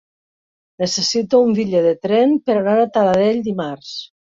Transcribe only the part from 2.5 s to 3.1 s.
anar a